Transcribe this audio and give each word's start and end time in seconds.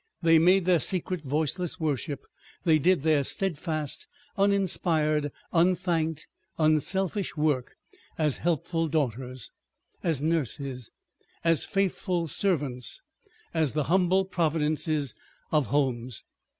They 0.23 0.39
made 0.39 0.65
their 0.65 0.79
secret 0.79 1.21
voiceless 1.23 1.79
worship, 1.79 2.21
they 2.63 2.79
did 2.79 3.03
their 3.03 3.23
steadfast, 3.23 4.07
uninspired, 4.35 5.31
unthanked, 5.53 6.25
unselfish 6.57 7.37
work 7.37 7.75
as 8.17 8.37
helpful 8.37 8.87
daughters, 8.87 9.51
as 10.01 10.19
nurses, 10.19 10.89
as 11.43 11.65
faithful 11.65 12.27
servants, 12.27 13.03
as 13.53 13.73
the 13.73 13.83
humble 13.93 14.25
providences 14.25 15.13
of 15.51 15.67
homes. 15.67 16.23